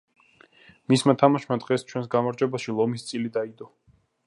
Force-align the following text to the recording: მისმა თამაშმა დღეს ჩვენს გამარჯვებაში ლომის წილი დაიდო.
მისმა 0.93 1.13
თამაშმა 1.23 1.57
დღეს 1.65 1.85
ჩვენს 1.91 2.09
გამარჯვებაში 2.17 2.77
ლომის 2.81 3.07
წილი 3.11 3.33
დაიდო. 3.39 3.71